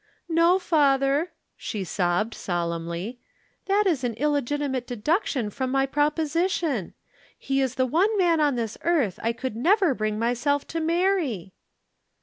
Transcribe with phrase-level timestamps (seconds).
[0.29, 3.19] "No, father," she sobbed solemnly,
[3.67, 6.95] "that is an illegitimate deduction from my proposition.
[7.37, 11.53] He is the one man on this earth I could never bring myself to marry."